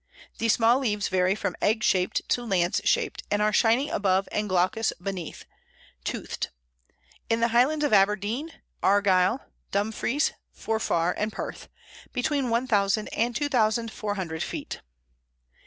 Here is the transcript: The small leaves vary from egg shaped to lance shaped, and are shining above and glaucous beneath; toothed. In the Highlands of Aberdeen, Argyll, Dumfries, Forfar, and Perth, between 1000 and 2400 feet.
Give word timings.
The 0.39 0.49
small 0.49 0.79
leaves 0.79 1.09
vary 1.09 1.35
from 1.35 1.55
egg 1.61 1.83
shaped 1.83 2.27
to 2.29 2.43
lance 2.43 2.81
shaped, 2.83 3.21
and 3.29 3.39
are 3.39 3.53
shining 3.53 3.91
above 3.91 4.27
and 4.31 4.49
glaucous 4.49 4.91
beneath; 4.99 5.45
toothed. 6.03 6.49
In 7.29 7.39
the 7.39 7.49
Highlands 7.49 7.85
of 7.85 7.93
Aberdeen, 7.93 8.51
Argyll, 8.81 9.41
Dumfries, 9.69 10.33
Forfar, 10.51 11.13
and 11.15 11.31
Perth, 11.31 11.67
between 12.13 12.49
1000 12.49 13.09
and 13.09 13.35
2400 13.35 14.41
feet. 14.41 14.81